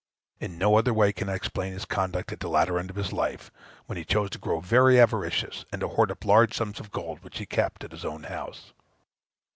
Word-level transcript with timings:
In 0.39 0.57
no 0.57 0.77
other 0.77 0.95
way 0.95 1.13
can 1.13 1.29
I 1.29 1.35
explain 1.35 1.73
his 1.73 1.85
conduct 1.85 2.31
at 2.31 2.39
the 2.39 2.47
latter 2.49 2.79
end 2.79 2.89
of 2.89 2.95
his 2.95 3.13
life, 3.13 3.51
when 3.85 3.99
he 3.99 4.03
chose 4.03 4.31
to 4.31 4.39
grow 4.39 4.59
very 4.59 4.99
avaricious, 4.99 5.63
and 5.71 5.79
to 5.81 5.89
hoard 5.89 6.09
up 6.09 6.25
large 6.25 6.55
sums 6.55 6.79
of 6.79 6.89
gold, 6.89 7.19
which 7.21 7.37
he 7.37 7.45
kept 7.45 7.83
in 7.83 7.91
his 7.91 8.03
own 8.03 8.23
house. 8.23 8.73